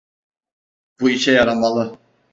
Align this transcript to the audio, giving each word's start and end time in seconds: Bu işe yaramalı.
Bu 0.99 1.09
işe 1.09 1.31
yaramalı. 1.31 1.99